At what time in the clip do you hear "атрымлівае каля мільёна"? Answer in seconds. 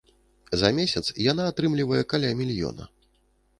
1.51-2.83